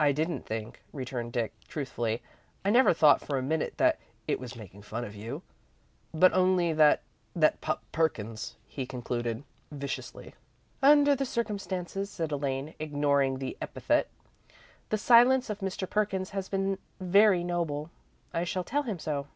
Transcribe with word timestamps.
"I 0.00 0.10
didn't 0.10 0.44
think," 0.44 0.82
returned 0.92 1.32
Dick, 1.32 1.52
truthfully. 1.68 2.20
"I 2.64 2.70
never 2.70 2.92
thought 2.92 3.20
for 3.20 3.38
a 3.38 3.42
minute 3.42 3.74
that 3.76 4.00
it 4.26 4.40
was 4.40 4.56
making 4.56 4.82
fun 4.82 5.04
of 5.04 5.14
you, 5.14 5.42
but 6.12 6.32
only 6.32 6.70
of 6.70 6.78
that 6.78 7.02
that 7.36 7.60
pup, 7.60 7.80
Perkins," 7.92 8.56
he 8.66 8.84
concluded, 8.86 9.44
viciously. 9.70 10.34
"Under 10.82 11.14
the 11.14 11.24
circumstances," 11.24 12.10
said 12.10 12.32
Elaine, 12.32 12.74
ignoring 12.80 13.38
the 13.38 13.56
epithet, 13.62 14.08
"the 14.88 14.98
silence 14.98 15.48
of 15.48 15.60
Mr. 15.60 15.88
Perkins 15.88 16.30
has 16.30 16.48
been 16.48 16.76
very 16.98 17.44
noble. 17.44 17.88
I 18.34 18.42
shall 18.42 18.64
tell 18.64 18.82
him 18.82 18.98
so." 18.98 19.28